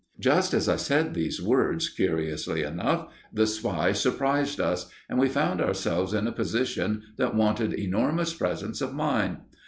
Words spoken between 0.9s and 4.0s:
these words, curiously enough, the spy